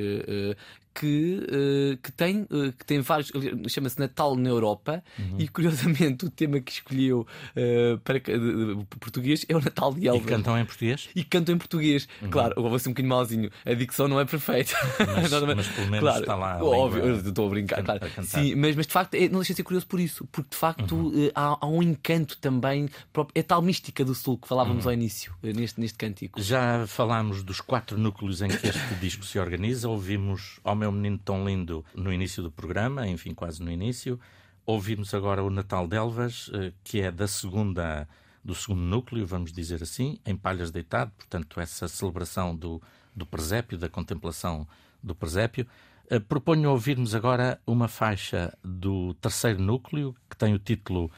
[0.94, 3.30] que, uh, que, tem, uh, que tem vários.
[3.68, 5.36] chama-se Natal na Europa uhum.
[5.38, 7.26] e curiosamente o tema que escolheu
[7.56, 10.22] uh, para uh, português é o Natal de Elvas.
[10.22, 11.08] E cantam em português?
[11.14, 12.08] E cantam em português.
[12.20, 12.30] Uhum.
[12.30, 13.50] Claro, eu vou ser um bocadinho malzinho.
[13.64, 14.74] A dicção não é perfeita.
[15.20, 16.62] Mas, mas pelo menos claro, está lá.
[16.62, 17.82] Óbvio, eu estou a brincar.
[17.82, 18.00] Claro.
[18.04, 20.50] A Sim, mas, mas de facto é, não deixa de ser curioso por isso, porque
[20.50, 21.30] de facto uhum.
[21.34, 22.88] há, há, um encanto também.
[23.34, 24.90] É tal mística do Sul que falávamos uhum.
[24.90, 26.40] ao início, neste, neste cântico.
[26.40, 31.18] Já falámos dos quatro núcleos em que este disco se organiza, ouvimos ao meu menino
[31.18, 34.18] tão lindo no início do programa, enfim, quase no início.
[34.64, 38.08] Ouvimos agora o Natal de Elvas, eh, que é da segunda
[38.42, 42.80] do segundo núcleo, vamos dizer assim, em Palhas Deitado, portanto, essa celebração do,
[43.14, 44.66] do presépio, da contemplação
[45.02, 45.66] do presépio.
[46.10, 51.10] Uh, proponho ouvirmos agora uma faixa do terceiro núcleo, que tem o título,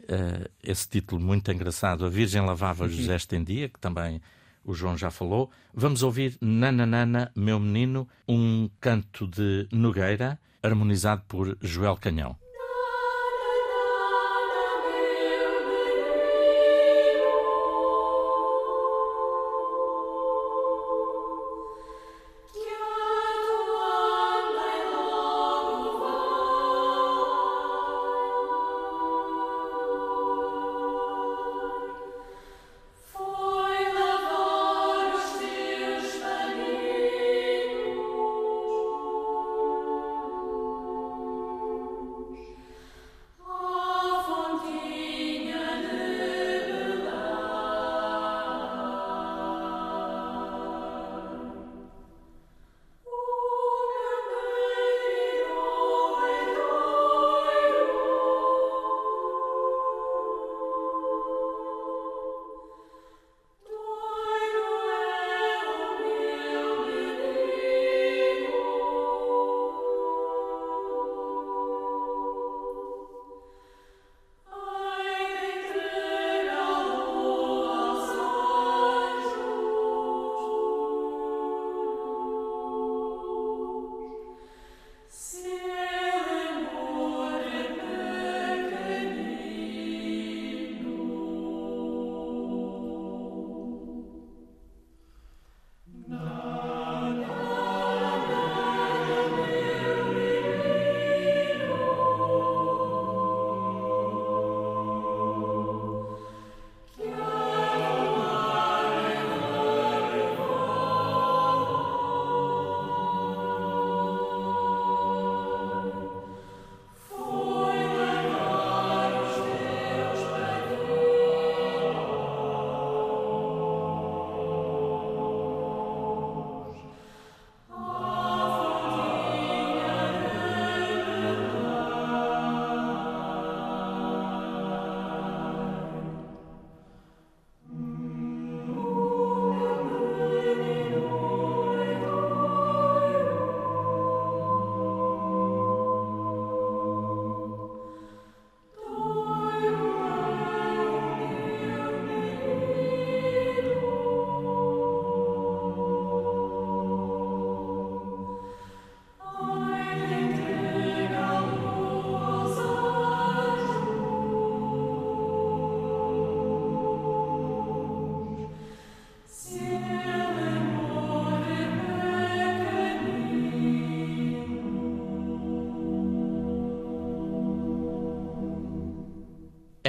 [0.00, 4.20] uh, esse título muito engraçado, A Virgem Lavava José Estendia, que também
[4.64, 5.50] o João já falou.
[5.72, 12.43] Vamos ouvir Nananana, Meu Menino, um canto de Nogueira, harmonizado por Joel Canhão.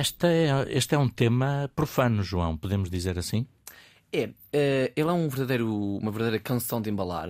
[0.06, 3.48] Este é, este é um tema profano, João, podemos dizer assim?
[4.16, 7.30] É, uh, ele é um verdadeiro, uma verdadeira canção de embalar.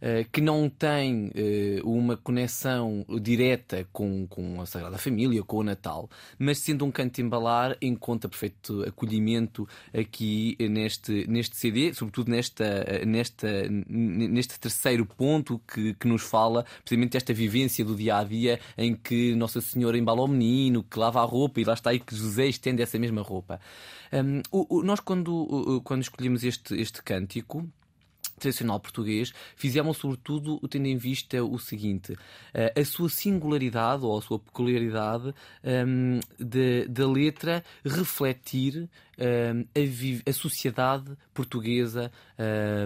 [0.00, 5.62] Eh, que não tem uh, uma conexão direta com, com a Sagrada Família, com o
[5.62, 13.04] Natal, mas sendo um canto embalar, encontra perfeito acolhimento aqui neste, neste CD, sobretudo nesta,
[13.06, 13.48] nesta,
[13.88, 18.94] neste terceiro ponto que, que nos fala precisamente desta vivência do dia a dia em
[18.94, 22.14] que Nossa Senhora embala o menino, que lava a roupa e lá está aí que
[22.14, 23.58] José estende essa mesma roupa.
[24.12, 27.68] Um, o, o, nós, quando, quando escolhemos este, este cântico,
[28.38, 32.16] tradicional português, fizemos sobretudo tendo em vista o seguinte:
[32.52, 35.34] eh, a sua singularidade ou a sua peculiaridade
[35.64, 36.20] um,
[36.88, 38.88] da letra refletir
[39.18, 42.12] um, a, a, sociedade portuguesa,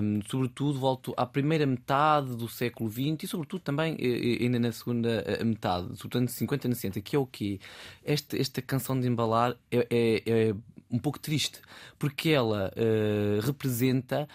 [0.03, 4.59] um, sobretudo volto à primeira metade do século XX e sobretudo também eh, eh, ainda
[4.59, 7.59] na segunda metade, sobretudo 50 e 60, que é o quê?
[8.05, 10.55] Esta, esta canção de embalar é, é, é
[10.91, 11.61] um pouco triste,
[11.99, 14.29] porque ela uh, representa,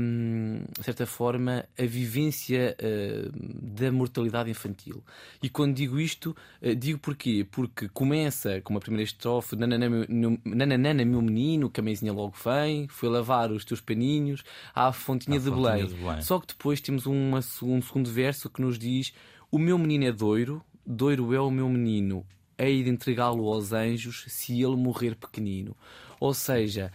[0.00, 3.30] um, de certa forma, a vivência uh,
[3.76, 5.04] da mortalidade infantil.
[5.40, 7.46] E quando digo isto, uh, digo porquê?
[7.48, 10.06] Porque começa com uma primeira estrofe: Nananana,
[10.44, 14.42] nananana meu menino, que a mãezinha logo vem, foi lavar os teus paninhos
[14.74, 15.86] à fontinha, à de, fontinha Belém.
[15.86, 16.22] de Belém.
[16.22, 19.12] Só que depois temos uma, um segundo verso que nos diz:
[19.50, 22.26] O meu menino é doiro, doiro é o meu menino
[22.60, 25.74] hei de entregá-lo aos anjos se ele morrer pequenino.
[26.20, 26.92] Ou seja,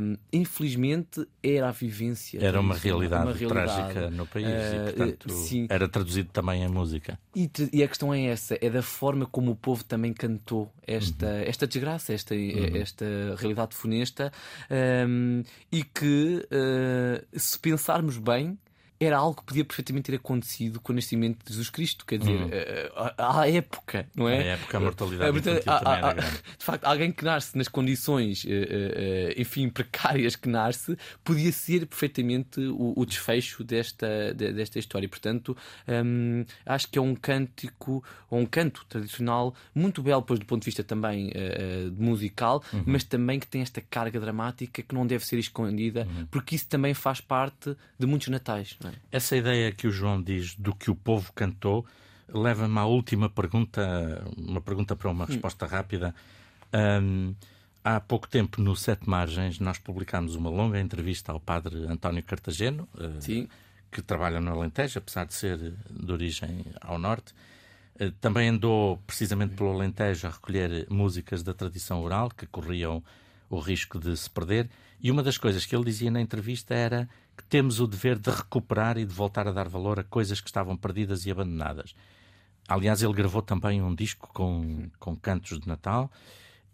[0.00, 2.38] um, infelizmente era a vivência.
[2.42, 5.66] Era uma realidade, uma realidade, trágica no país uh, e, ah, portanto, sim.
[5.68, 7.18] era traduzido também em música.
[7.34, 11.26] E, e, a questão é essa: é da forma como o povo também cantou esta,
[11.26, 11.42] uhum.
[11.46, 12.76] esta desgraça, esta, uhum.
[12.76, 13.04] esta
[13.36, 14.32] realidade funesta,
[15.06, 18.58] um, e que, uh, se pensarmos bem,
[18.98, 22.42] era algo que podia perfeitamente ter acontecido com o nascimento de Jesus Cristo, quer dizer,
[22.42, 22.48] hum.
[22.50, 24.38] Eh, à época, não é?
[24.38, 26.42] À época a mortalidade também era grande.
[26.58, 31.86] De facto, alguém que nasce nas condições, eh, eh, enfim, precárias que nasce, podia ser
[31.86, 35.08] perfeitamente o, o desfecho desta, desta história.
[35.08, 40.46] Portanto, hum, acho que é um cântico, ou um canto tradicional muito belo, pois do
[40.46, 42.84] ponto de vista também uh, musical, uhum.
[42.86, 46.26] mas também que tem esta carga dramática que não deve ser escondida, uhum.
[46.30, 48.76] porque isso também faz parte de muitos natais.
[49.10, 51.86] Essa ideia que o João diz do que o povo cantou
[52.28, 55.28] leva-me à última pergunta, uma pergunta para uma hum.
[55.28, 56.14] resposta rápida.
[56.72, 57.34] Um,
[57.84, 62.88] há pouco tempo, no Sete Margens, nós publicámos uma longa entrevista ao padre António Cartageno,
[62.94, 63.48] uh,
[63.90, 67.32] que trabalha no Alentejo, apesar de ser de origem ao norte.
[68.00, 73.02] Uh, também andou precisamente pelo Alentejo a recolher músicas da tradição oral que corriam
[73.48, 74.68] o risco de se perder.
[75.00, 78.30] E uma das coisas que ele dizia na entrevista era que temos o dever de
[78.30, 81.94] recuperar e de voltar a dar valor a coisas que estavam perdidas e abandonadas.
[82.68, 86.10] Aliás, ele gravou também um disco com, com cantos de Natal.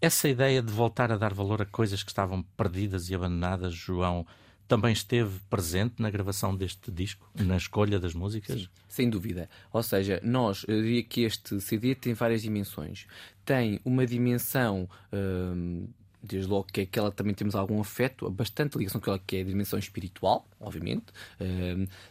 [0.01, 4.27] Essa ideia de voltar a dar valor a coisas que estavam perdidas e abandonadas, João,
[4.67, 8.63] também esteve presente na gravação deste disco, na escolha das músicas?
[8.63, 9.51] Sim, sem dúvida.
[9.71, 13.07] Ou seja, nós, eu diria que este CD tem várias dimensões.
[13.45, 15.89] Tem uma dimensão hum,
[16.23, 19.37] desde logo que é que ela também temos algum afeto, bastante ligação com ela, que
[19.37, 21.07] é a dimensão espiritual, obviamente.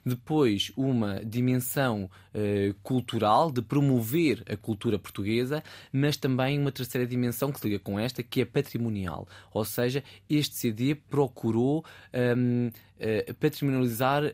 [0.05, 7.51] Depois, uma dimensão uh, cultural, de promover a cultura portuguesa, mas também uma terceira dimensão
[7.51, 9.27] que se liga com esta, que é patrimonial.
[9.53, 11.85] Ou seja, este CD procurou.
[12.13, 12.71] Uh,
[13.39, 14.33] patrimonializar uh,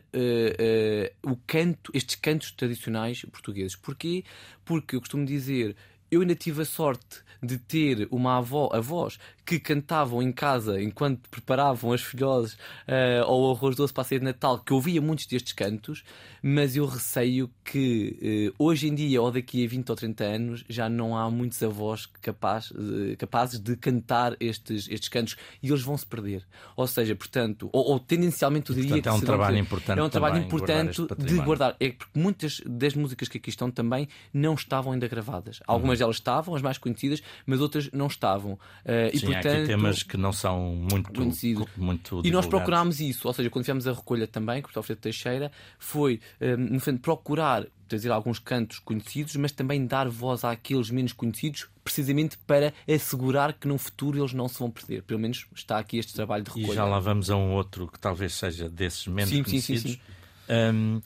[1.22, 3.74] o canto, estes cantos tradicionais portugueses.
[3.74, 4.24] Porquê?
[4.62, 5.74] Porque eu costumo dizer,
[6.10, 9.18] eu ainda tive a sorte de ter uma avó, avós
[9.48, 14.04] que cantavam em casa enquanto preparavam as filhoses uh, ou o arroz doce para a
[14.04, 16.04] ceia de Natal, que ouvia muitos destes cantos,
[16.42, 20.64] mas eu receio que uh, hoje em dia, ou daqui a 20 ou 30 anos,
[20.68, 25.80] já não há muitos avós capaz, uh, capazes de cantar estes, estes cantos e eles
[25.80, 26.46] vão se perder.
[26.76, 30.02] Ou seja, portanto, ou, ou tendencialmente eu diria portanto, que é um trabalho importante é
[30.02, 31.76] um trabalho importante guardar de guardar.
[31.80, 35.60] É porque muitas das músicas que aqui estão também não estavam ainda gravadas.
[35.66, 36.04] Algumas uhum.
[36.04, 38.52] delas estavam, as mais conhecidas, mas outras não estavam.
[38.52, 41.66] Uh, Sim, e, portanto, aqui temas que não são muito conhecidos.
[41.76, 45.00] Muito e nós procurámos isso, ou seja, quando fizemos a recolha também, com o Alfredo
[45.00, 50.90] Teixeira, foi, um, no fundo, procurar trazer alguns cantos conhecidos, mas também dar voz àqueles
[50.90, 55.02] menos conhecidos, precisamente para assegurar que no futuro eles não se vão perder.
[55.02, 56.72] Pelo menos está aqui este trabalho de recolha.
[56.72, 59.82] E já lá vamos a um outro que talvez seja desses menos sim, conhecidos.
[59.82, 60.74] Sim, sim, sim.
[60.74, 61.00] Um,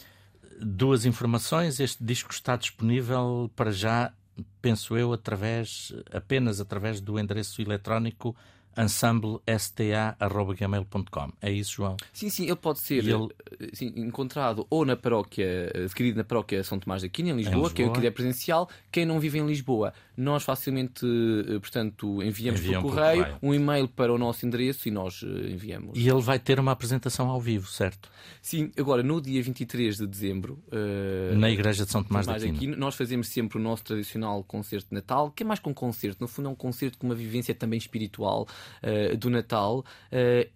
[0.61, 4.13] duas informações: este disco está disponível para já
[4.61, 8.37] penso eu, através, apenas através do endereço eletrónico
[8.77, 11.33] ensemblesta.gmail.com.
[11.41, 11.97] É isso, João?
[12.13, 13.29] Sim, sim, ele pode ser ele...
[13.61, 17.55] Eh, sim, encontrado ou na paróquia, adquirido na paróquia São Tomás de Aquino, em Lisboa,
[17.55, 17.75] em Lisboa.
[17.75, 18.69] quem quiser presencial.
[18.91, 19.93] Quem não vive em Lisboa,
[20.23, 24.89] nós facilmente, uh, portanto, enviamos Enviam por correio, correio, um e-mail para o nosso endereço
[24.89, 25.99] e nós uh, enviamos.
[25.99, 28.11] E ele vai ter uma apresentação ao vivo, certo?
[28.41, 30.63] Sim, agora no dia 23 de dezembro,
[31.37, 34.89] na Igreja de São Tomás, Tomás da Aquino, nós fazemos sempre o nosso tradicional concerto
[34.89, 37.15] de Natal, que é mais que um concerto, no fundo é um concerto com uma
[37.15, 38.47] vivência também espiritual
[39.19, 39.85] do Natal,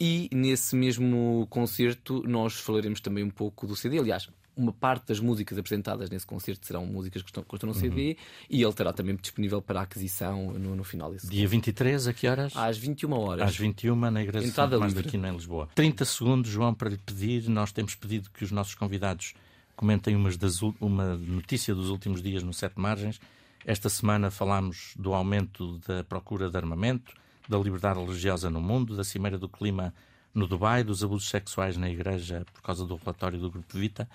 [0.01, 3.99] e nesse mesmo concerto nós falaremos também um pouco do CD.
[3.99, 7.75] Aliás, uma parte das músicas apresentadas nesse concerto serão músicas que estão, que estão no
[7.75, 8.17] CD uhum.
[8.49, 12.27] e ele estará também disponível para aquisição no, no final desse Dia 23, a que
[12.27, 12.57] horas?
[12.57, 13.49] Às 21 horas.
[13.49, 15.69] Às 21 na Igreja Entrada São aqui em Lisboa.
[15.75, 17.49] 30 segundos, João, para lhe pedir.
[17.49, 19.35] Nós temos pedido que os nossos convidados
[19.77, 23.21] comentem umas das, uma notícia dos últimos dias no Sete Margens.
[23.65, 27.13] Esta semana falámos do aumento da procura de armamento,
[27.49, 29.93] da liberdade religiosa no mundo, da Cimeira do Clima
[30.33, 34.09] no Dubai, dos abusos sexuais na Igreja por causa do relatório do Grupo Vita.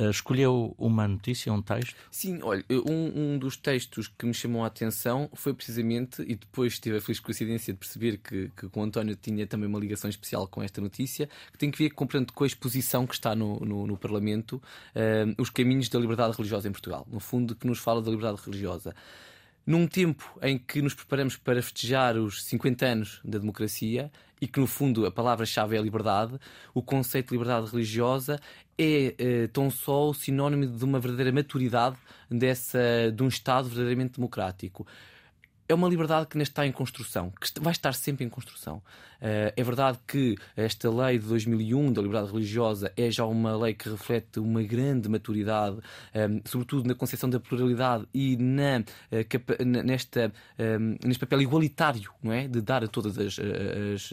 [0.00, 1.94] Uh, escolheu uma notícia, um texto?
[2.10, 6.78] Sim, olha, um, um, dos textos que me chamou a atenção foi precisamente, e depois
[6.78, 10.48] tive a feliz coincidência de perceber que, que o António tinha também uma ligação especial
[10.48, 13.86] com esta notícia, que tem que ver com, com a exposição que está no, no,
[13.86, 17.06] no Parlamento, uh, Os Caminhos da Liberdade Religiosa em Portugal.
[17.10, 18.94] No fundo, que nos fala da liberdade religiosa.
[19.66, 24.58] Num tempo em que nos preparamos para festejar os 50 anos da democracia e que,
[24.58, 26.38] no fundo, a palavra-chave é liberdade,
[26.74, 28.40] o conceito de liberdade religiosa
[28.78, 31.96] é eh, tão só o sinónimo de uma verdadeira maturidade
[32.30, 32.78] dessa,
[33.14, 34.86] de um Estado verdadeiramente democrático
[35.70, 38.82] é uma liberdade que ainda está em construção, que vai estar sempre em construção.
[39.20, 43.74] Uh, é verdade que esta lei de 2001 da liberdade religiosa é já uma lei
[43.74, 45.76] que reflete uma grande maturidade,
[46.14, 52.32] ehm, sobretudo na concepção da pluralidade e na, uh, nesta, ehm, neste papel igualitário não
[52.32, 52.48] é?
[52.48, 54.10] de dar a todas as, as,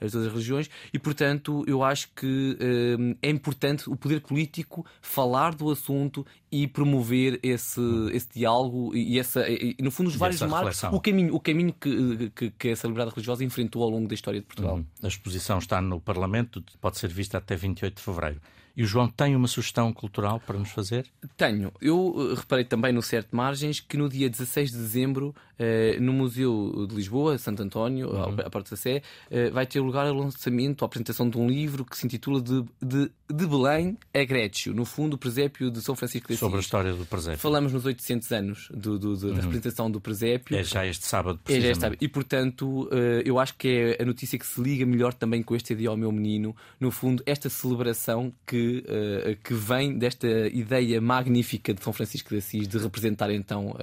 [0.00, 4.84] as, todas as religiões, e portanto eu acho que ehm, é importante o poder político
[5.00, 7.80] falar do assunto e promover esse,
[8.12, 12.30] esse diálogo e, essa, e, no fundo, os vários marcos, o caminho, o caminho que,
[12.36, 14.76] que, que essa liberdade religiosa enfrentou ao longo da história de Portugal.
[14.76, 14.86] Uhum.
[15.02, 18.40] A exposição está no Parlamento, pode ser vista até 28 de fevereiro.
[18.76, 21.06] E o João tem uma sugestão cultural para nos fazer?
[21.36, 21.72] Tenho.
[21.80, 26.12] Eu eh, reparei também no Certo Margens que no dia 16 de dezembro, eh, no
[26.12, 28.40] Museu de Lisboa, Santo António, uhum.
[28.40, 31.84] à Porta da Sé, eh, vai ter lugar o lançamento, a apresentação de um livro
[31.84, 35.94] que se intitula De, de, de Belém a Grécio, no fundo, o presépio de São
[35.94, 36.40] Francisco de Assis.
[36.40, 37.40] Sobre a história do presépio.
[37.40, 39.34] Falamos nos 800 anos do, do, do, uhum.
[39.34, 40.56] da representação do presépio.
[40.56, 41.38] É já este sábado.
[41.46, 41.98] É já este sábado.
[42.00, 42.88] E, portanto,
[43.24, 43.68] eu acho que
[43.98, 46.56] é a notícia que se liga melhor também com este dia ao meu menino.
[46.80, 52.36] No fundo, esta celebração que uh, que vem desta ideia magnífica de São Francisco de
[52.38, 53.76] Assis de representar então uh,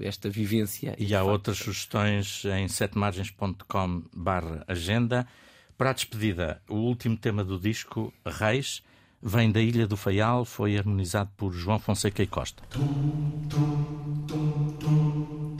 [0.00, 0.96] esta vivência.
[0.98, 5.26] E, e há facto, outras sugestões em setemargens.com/agenda.
[5.76, 8.82] Para a despedida, o último tema do disco, Reis,
[9.20, 12.62] vem da Ilha do Faial, foi harmonizado por João Fonseca e Costa.
[12.70, 15.53] Tum, tum, tum,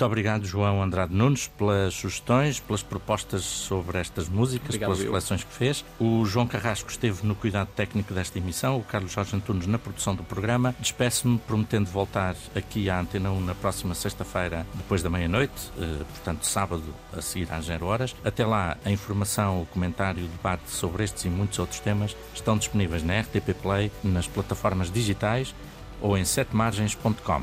[0.00, 5.04] Muito obrigado, João Andrade Nunes, pelas sugestões, pelas propostas sobre estas músicas, Obrigado, pelas eu.
[5.04, 5.84] reflexões que fez.
[6.00, 10.14] O João Carrasco esteve no cuidado técnico desta emissão, o Carlos Jorge Antunes na produção
[10.14, 10.74] do programa.
[10.80, 16.44] Despeço-me prometendo voltar aqui à Antena 1 na próxima sexta-feira, depois da meia-noite, eh, portanto,
[16.44, 18.16] sábado a seguir às 0 horas.
[18.24, 22.56] Até lá, a informação, o comentário, o debate sobre estes e muitos outros temas estão
[22.56, 25.54] disponíveis na RTP Play, nas plataformas digitais
[26.00, 27.42] ou em setemargens.com.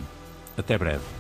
[0.58, 1.17] Até breve.